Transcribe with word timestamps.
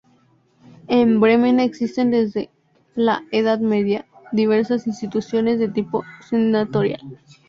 En 0.87 1.19
Bremen 1.21 1.59
existen 1.59 2.09
desde 2.09 2.49
la 2.95 3.23
Edad 3.31 3.59
Media 3.59 4.07
diversas 4.31 4.87
instituciones 4.87 5.59
de 5.59 5.69
tipo 5.69 6.03
senatorial. 6.27 7.07